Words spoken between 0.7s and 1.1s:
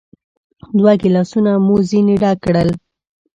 دوه